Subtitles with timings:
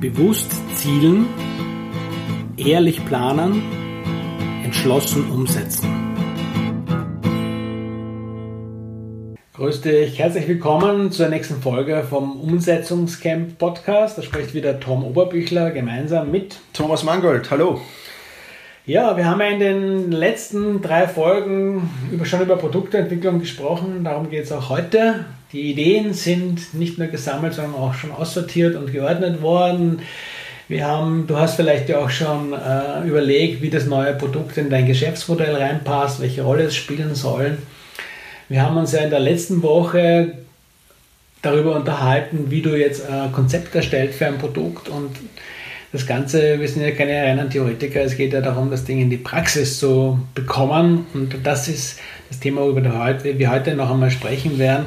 [0.00, 1.26] Bewusst zielen,
[2.58, 3.62] ehrlich planen,
[4.62, 5.88] entschlossen umsetzen.
[9.54, 14.18] Grüß dich, herzlich willkommen zur nächsten Folge vom Umsetzungscamp Podcast.
[14.18, 17.50] Da spricht wieder Tom Oberbüchler gemeinsam mit Thomas Mangold.
[17.50, 17.80] Hallo.
[18.84, 24.04] Ja, wir haben ja in den letzten drei Folgen über, schon über Produktentwicklung gesprochen.
[24.04, 25.24] Darum geht es auch heute.
[25.52, 30.00] Die Ideen sind nicht nur gesammelt, sondern auch schon aussortiert und geordnet worden.
[30.68, 34.68] Wir haben, du hast vielleicht ja auch schon äh, überlegt, wie das neue Produkt in
[34.68, 37.58] dein Geschäftsmodell reinpasst, welche Rolle es spielen soll.
[38.48, 40.32] Wir haben uns ja in der letzten Woche
[41.42, 45.10] darüber unterhalten, wie du jetzt ein Konzept erstellst für ein Produkt und
[45.92, 49.10] das Ganze, wir sind ja keine reinen Theoretiker, es geht ja darum, das Ding in
[49.10, 54.10] die Praxis zu bekommen und das ist das Thema, über das wir heute noch einmal
[54.10, 54.86] sprechen werden.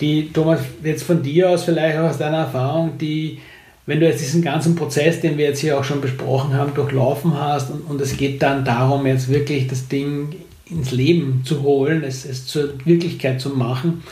[0.00, 3.38] Die, Thomas, jetzt von dir aus vielleicht aus deiner Erfahrung, die,
[3.86, 7.38] wenn du jetzt diesen ganzen Prozess, den wir jetzt hier auch schon besprochen haben, durchlaufen
[7.38, 10.34] hast und, und es geht dann darum, jetzt wirklich das Ding
[10.68, 14.02] ins Leben zu holen, es, es zur Wirklichkeit zu machen.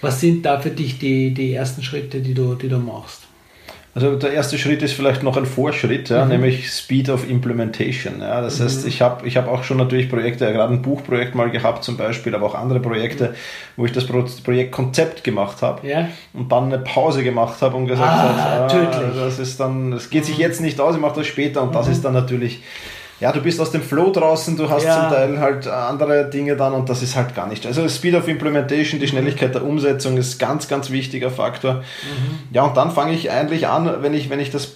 [0.00, 3.25] Was sind da für dich die, die ersten Schritte, die du, die du machst?
[3.96, 6.32] Also der erste Schritt ist vielleicht noch ein Vorschritt, ja, mhm.
[6.32, 8.20] nämlich Speed of Implementation.
[8.20, 8.42] Ja.
[8.42, 8.64] Das mhm.
[8.64, 11.82] heißt, ich habe ich hab auch schon natürlich Projekte, ja, gerade ein Buchprojekt mal gehabt
[11.82, 13.34] zum Beispiel, aber auch andere Projekte,
[13.74, 16.10] wo ich das Projektkonzept gemacht habe ja.
[16.34, 20.10] und dann eine Pause gemacht habe und gesagt ah, habe, ah, das ist dann, das
[20.10, 20.42] geht sich mhm.
[20.42, 21.92] jetzt nicht aus, ich mache das später und das mhm.
[21.92, 22.60] ist dann natürlich
[23.18, 25.00] ja, du bist aus dem Flow draußen, du hast ja.
[25.00, 27.64] zum Teil halt andere Dinge dann und das ist halt gar nicht.
[27.64, 31.76] Also Speed of Implementation, die Schnelligkeit der Umsetzung ist ganz, ganz wichtiger Faktor.
[31.76, 32.54] Mhm.
[32.54, 34.74] Ja, und dann fange ich eigentlich an, wenn ich, wenn ich das,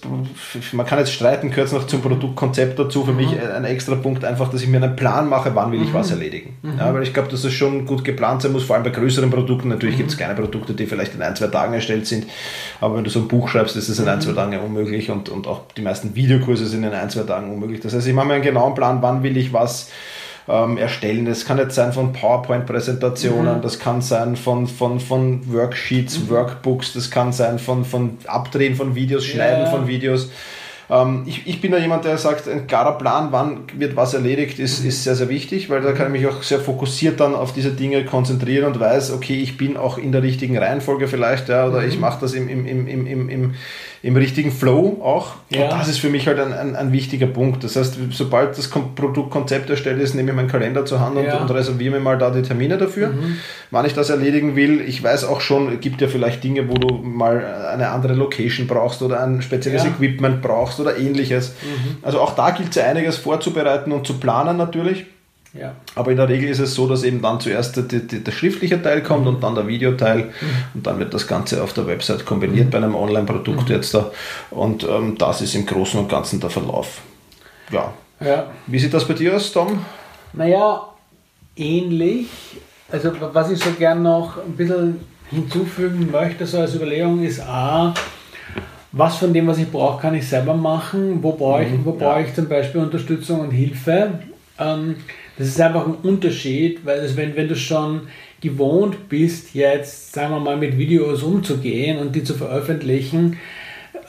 [0.71, 3.17] man kann jetzt streiten, gehört es noch zum Produktkonzept dazu, für mhm.
[3.17, 5.93] mich ein extra Punkt einfach, dass ich mir einen Plan mache, wann will ich mhm.
[5.93, 6.57] was erledigen.
[6.63, 6.79] Mhm.
[6.79, 9.29] Ja, weil ich glaube, dass das schon gut geplant sein muss, vor allem bei größeren
[9.29, 9.69] Produkten.
[9.69, 10.21] Natürlich gibt es mhm.
[10.21, 12.25] keine Produkte, die vielleicht in ein, zwei Tagen erstellt sind,
[12.79, 14.35] aber wenn du so ein Buch schreibst, ist es in ein, zwei mhm.
[14.35, 17.81] Tagen unmöglich und, und auch die meisten Videokurse sind in ein, zwei Tagen unmöglich.
[17.81, 19.89] Das heißt, ich mache mir einen genauen Plan, wann will ich was
[20.47, 21.25] ähm, erstellen.
[21.25, 23.61] Das kann jetzt sein von PowerPoint-Präsentationen, mhm.
[23.61, 26.29] das kann sein von, von, von Worksheets, mhm.
[26.29, 29.71] Workbooks, das kann sein von, von Abdrehen von Videos, Schneiden yeah.
[29.71, 30.29] von Videos.
[30.91, 34.59] Ähm, ich, ich bin da jemand, der sagt, ein klarer Plan, wann wird was erledigt,
[34.59, 37.53] ist, ist sehr, sehr wichtig, weil da kann ich mich auch sehr fokussiert dann auf
[37.53, 41.65] diese Dinge konzentrieren und weiß, okay, ich bin auch in der richtigen Reihenfolge vielleicht, ja,
[41.65, 41.87] oder mhm.
[41.87, 43.53] ich mache das im, im, im, im, im,
[44.03, 45.35] im richtigen Flow auch.
[45.49, 45.63] Ja.
[45.63, 47.63] Und das ist für mich halt ein, ein, ein, wichtiger Punkt.
[47.63, 51.35] Das heißt, sobald das Produktkonzept erstellt ist, nehme ich meinen Kalender zur Hand ja.
[51.35, 53.09] und, und, reserviere mir mal da die Termine dafür.
[53.09, 53.37] Mhm.
[53.69, 56.73] Wann ich das erledigen will, ich weiß auch schon, es gibt ja vielleicht Dinge, wo
[56.73, 59.89] du mal eine andere Location brauchst oder ein spezielles ja.
[59.91, 61.53] Equipment brauchst oder ähnliches.
[61.61, 61.97] Mhm.
[62.01, 65.05] Also auch da gilt es ja einiges vorzubereiten und zu planen natürlich.
[65.53, 65.75] Ja.
[65.95, 68.81] Aber in der Regel ist es so, dass eben dann zuerst der, der, der schriftliche
[68.81, 69.35] Teil kommt mhm.
[69.35, 70.31] und dann der Videoteil mhm.
[70.75, 72.69] und dann wird das Ganze auf der Website kombiniert mhm.
[72.69, 73.75] bei einem Online-Produkt mhm.
[73.75, 74.11] jetzt da.
[74.49, 77.01] Und ähm, das ist im Großen und Ganzen der Verlauf.
[77.69, 77.93] Ja.
[78.21, 78.49] ja.
[78.67, 79.85] Wie sieht das bei dir aus, Tom?
[80.33, 80.87] Naja,
[81.57, 82.27] ähnlich.
[82.89, 87.93] Also was ich so gern noch ein bisschen hinzufügen möchte, so als Überlegung ist A,
[88.91, 91.93] was von dem, was ich brauche, kann ich selber machen, wo brauche ich, mhm, wo
[91.93, 94.19] brauche ich zum Beispiel Unterstützung und Hilfe.
[94.59, 94.95] Ähm,
[95.37, 98.01] das ist einfach ein Unterschied, weil das, wenn, wenn du schon
[98.41, 103.37] gewohnt bist, jetzt, sagen wir mal, mit Videos umzugehen und die zu veröffentlichen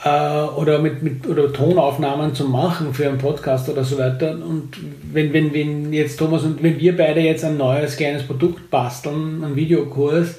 [0.04, 4.32] äh, oder, mit, mit, oder Tonaufnahmen zu machen für einen Podcast oder so weiter.
[4.32, 4.76] Und
[5.12, 9.44] wenn, wenn, wenn jetzt Thomas und wenn wir beide jetzt ein neues kleines Produkt basteln,
[9.44, 10.36] einen Videokurs,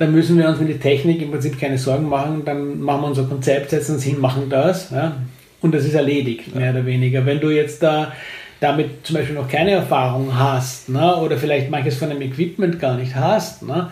[0.00, 2.42] dann müssen wir uns mit der Technik im Prinzip keine Sorgen machen.
[2.46, 4.90] Dann machen wir unser Konzept, setzen uns hin, machen das.
[4.90, 5.18] Ja,
[5.60, 7.26] und das ist erledigt, mehr oder weniger.
[7.26, 8.12] Wenn du jetzt da
[8.60, 12.96] damit zum Beispiel noch keine Erfahrung hast ne, oder vielleicht manches von dem Equipment gar
[12.96, 13.90] nicht hast, ne,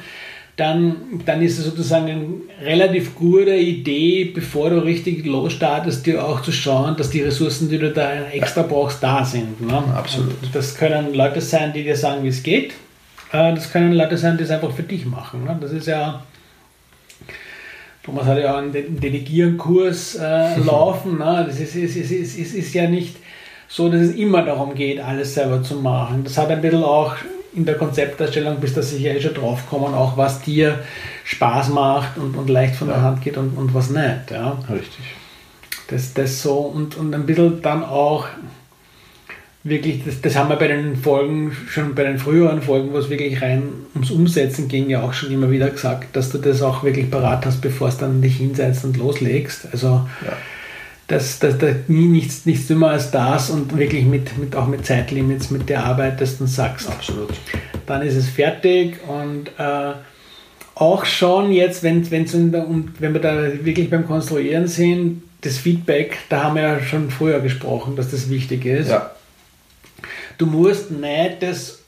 [0.57, 6.41] dann, dann ist es sozusagen eine relativ gute Idee, bevor du richtig losstartest, dir auch
[6.41, 9.61] zu schauen, dass die Ressourcen, die du da extra brauchst, da sind.
[9.61, 9.85] Ne?
[9.95, 10.43] Absolut.
[10.43, 12.73] Und das können Leute sein, die dir sagen, wie es geht.
[13.33, 15.45] Äh, das können Leute sein, die es einfach für dich machen.
[15.45, 15.57] Ne?
[15.61, 16.23] Das ist ja.
[18.03, 21.19] Thomas hat ja auch einen Delegierenkurs äh, laufen.
[21.19, 21.45] Ne?
[21.47, 23.17] Das ist, ist, ist, ist, ist ja nicht
[23.69, 26.25] so, dass es immer darum geht, alles selber zu machen.
[26.25, 27.17] Das hat ein bisschen auch
[27.55, 30.79] in der Konzepterstellung, bis dass ich ja eh schon drauf kommen, auch was dir
[31.25, 32.95] Spaß macht und, und leicht von ja.
[32.95, 34.31] der Hand geht und, und was nicht.
[34.31, 34.59] Ja.
[34.71, 35.05] Richtig.
[35.89, 38.27] Das, das so und, und ein bisschen dann auch
[39.65, 43.11] wirklich, das, das haben wir bei den Folgen, schon bei den früheren Folgen, wo es
[43.11, 46.85] wirklich rein ums Umsetzen ging, ja auch schon immer wieder gesagt, dass du das auch
[46.85, 49.69] wirklich parat hast, bevor es dann dich hinsetzt und loslegst.
[49.73, 50.37] Also ja
[51.09, 54.87] dass, dass, dass nie nichts, nichts dümmer als das und wirklich mit, mit, auch mit
[54.87, 56.89] Zeitlimits, mit der arbeitest und sagst.
[56.89, 57.31] Absolut.
[57.87, 59.95] Dann ist es fertig und äh,
[60.75, 62.67] auch schon jetzt, wenn, wenn's in der,
[62.99, 67.41] wenn wir da wirklich beim Konstruieren sind, das Feedback, da haben wir ja schon früher
[67.41, 68.91] gesprochen, dass das wichtig ist.
[68.91, 69.11] Ja.
[70.37, 71.79] Du musst nicht das,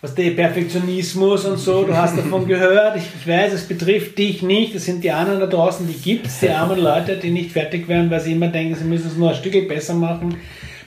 [0.00, 4.42] was der Perfektionismus und so, du hast davon gehört, ich, ich weiß, es betrifft dich
[4.42, 7.52] nicht, es sind die anderen da draußen, die gibt es, die armen Leute, die nicht
[7.52, 10.36] fertig werden, weil sie immer denken, sie müssen es nur ein Stück besser machen,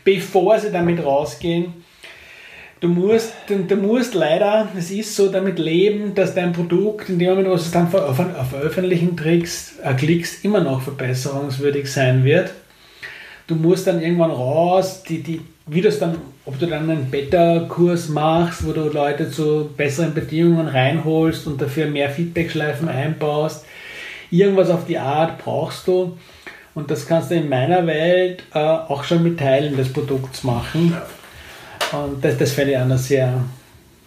[0.04, 1.74] bevor sie damit rausgehen.
[2.80, 7.30] Du musst, du musst leider, es ist so, damit leben, dass dein Produkt, in dem
[7.30, 12.52] Moment, wo du es dann ver veröffentlichen trickst, äh, klickst, immer noch verbesserungswürdig sein wird.
[13.48, 18.10] Du musst dann irgendwann raus, die, die, wie das dann, ob du dann einen Beta-Kurs
[18.10, 23.66] machst, wo du Leute zu besseren Bedingungen reinholst und dafür mehr Feedback-Schleifen einbaust.
[24.31, 26.18] Irgendwas auf die Art brauchst du.
[26.75, 30.95] Und das kannst du in meiner Welt äh, auch schon mit Teilen des Produkts machen.
[31.92, 33.44] Und das, das fände ich auch noch sehr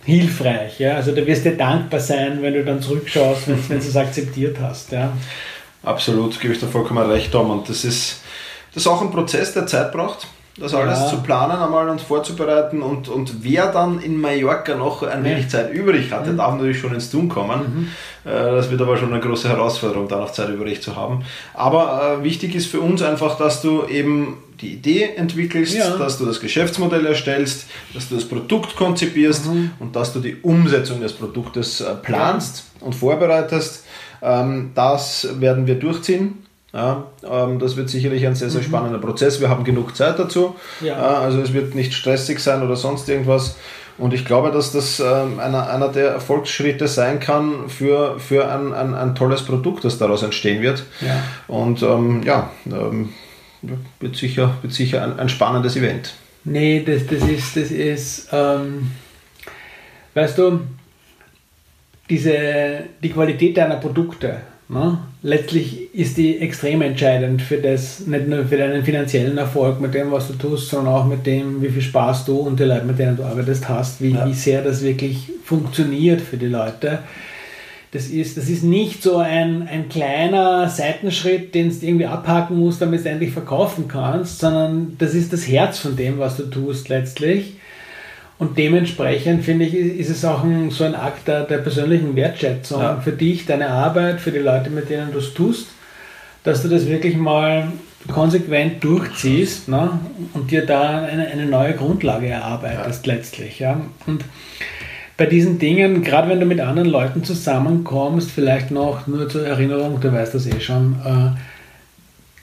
[0.05, 0.81] hilfreich.
[0.81, 0.97] Ja?
[0.97, 4.57] Also du wirst dir dankbar sein, wenn du dann zurückschaust, wenn, wenn du es akzeptiert
[4.61, 4.93] hast.
[4.93, 5.13] Ja?
[5.83, 7.51] Absolut, gebe ich dir vollkommen recht, Tom.
[7.51, 8.23] Und das ist,
[8.77, 10.29] das ist auch ein Prozess, der Zeit braucht
[10.59, 11.07] das alles ja.
[11.09, 15.49] zu planen einmal und vorzubereiten und, und wer dann in Mallorca noch ein wenig ja.
[15.49, 16.39] Zeit übrig hat, der mhm.
[16.39, 17.91] darf natürlich schon ins Tun kommen.
[18.25, 18.31] Mhm.
[18.31, 21.25] Äh, das wird aber schon eine große Herausforderung, da noch Zeit übrig zu haben.
[21.53, 25.91] Aber äh, wichtig ist für uns einfach, dass du eben die Idee entwickelst, ja.
[25.91, 29.73] dass du das Geschäftsmodell erstellst, dass du das Produkt konzipierst mhm.
[29.79, 33.85] und dass du die Umsetzung des Produktes äh, planst und vorbereitest.
[34.23, 36.46] Ähm, das werden wir durchziehen.
[36.77, 38.67] Ja, ähm, das wird sicherlich ein sehr, sehr mhm.
[38.67, 39.41] spannender Prozess.
[39.41, 40.57] Wir haben genug Zeit dazu.
[40.83, 40.97] Ja.
[40.97, 43.57] also es wird nicht stressig sein oder sonst irgendwas.
[43.97, 48.75] Und ich glaube, dass das ähm, einer, einer der Erfolgsschritte sein kann für, für ein,
[48.75, 50.85] ein, ein tolles Produkt, das daraus entstehen wird.
[51.01, 51.23] Ja.
[51.49, 53.15] Und ähm, ja, ähm,
[54.01, 56.13] wird sicher, wird sicher ein, ein spannendes Event.
[56.45, 58.91] Nee, das, das ist, das ist ähm,
[60.13, 60.61] weißt du,
[62.11, 64.99] diese, die Qualität deiner Produkte Ne?
[65.23, 70.11] Letztlich ist die extrem entscheidend für das, nicht nur für deinen finanziellen Erfolg mit dem,
[70.11, 72.99] was du tust, sondern auch mit dem, wie viel Spaß du und die Leute, mit
[72.99, 74.27] denen du arbeitest, hast, wie, ja.
[74.27, 76.99] wie sehr das wirklich funktioniert für die Leute.
[77.93, 82.83] Das ist, das ist nicht so ein, ein kleiner Seitenschritt, den du irgendwie abhaken musst,
[82.83, 86.89] damit du endlich verkaufen kannst, sondern das ist das Herz von dem, was du tust
[86.89, 87.55] letztlich.
[88.39, 92.83] Und dementsprechend finde ich, ist es auch ein, so ein Akt der, der persönlichen Wertschätzung
[92.83, 93.01] ja.
[93.01, 95.69] für dich, deine Arbeit, für die Leute, mit denen du es tust,
[96.45, 97.73] dass du das wirklich mal
[98.13, 99.99] konsequent durchziehst ne?
[100.35, 103.15] und dir da eine, eine neue Grundlage erarbeitest ja.
[103.15, 103.59] letztlich.
[103.59, 103.81] Ja?
[104.07, 104.25] Und
[105.17, 109.99] bei diesen Dingen, gerade wenn du mit anderen Leuten zusammenkommst, vielleicht noch nur zur Erinnerung,
[110.01, 111.39] du weißt das eh schon, äh,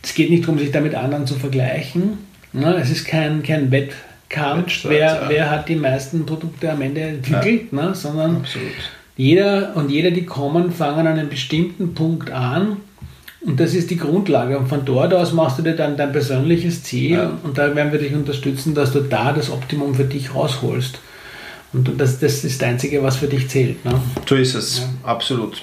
[0.01, 2.17] es geht nicht darum, sich da mit anderen zu vergleichen.
[2.51, 2.75] Ne?
[2.81, 3.91] Es ist kein, kein Wett
[4.33, 7.81] Kampf, wer, wer hat die meisten Produkte am Ende entwickelt, ja.
[7.81, 7.95] ne?
[7.95, 8.71] sondern Absolut.
[9.15, 12.77] jeder und jeder, die kommen, fangen an einem bestimmten Punkt an
[13.41, 14.57] und das ist die Grundlage.
[14.57, 17.31] Und von dort aus machst du dir dann dein persönliches Ziel ja.
[17.43, 20.99] und da werden wir dich unterstützen, dass du da das Optimum für dich rausholst.
[21.71, 23.85] Und das, das ist das Einzige, was für dich zählt.
[23.85, 23.93] Ne?
[24.27, 24.85] So ist es, ja.
[25.03, 25.61] absolut.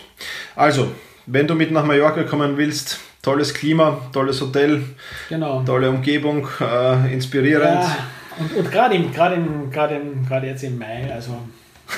[0.54, 0.88] Also,
[1.26, 4.82] wenn du mit nach Mallorca kommen willst, tolles Klima, tolles Hotel,
[5.28, 5.62] genau.
[5.64, 7.82] tolle Umgebung, äh, inspirierend.
[7.82, 7.96] Ja
[8.38, 11.36] und, und gerade gerade gerade gerade jetzt im Mai, also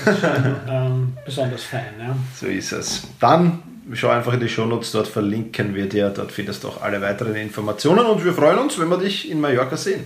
[0.05, 1.95] schon ähm, besonders fein.
[1.99, 2.15] Ja.
[2.35, 3.07] So ist es.
[3.21, 3.63] Dann
[3.93, 7.35] schau einfach in die Shownotes, dort verlinken wir dir, dort findest du auch alle weiteren
[7.37, 10.05] Informationen und wir freuen uns, wenn wir dich in Mallorca sehen.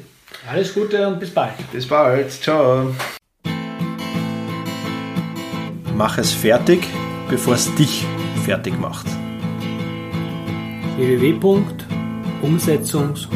[0.51, 1.53] Alles Gute und bis bald.
[1.73, 2.33] Bis bald.
[2.33, 2.93] Ciao.
[5.95, 6.85] Mach es fertig,
[7.31, 8.05] bevor es dich
[8.45, 9.07] fertig macht.
[10.99, 13.29] www.umsetzungs-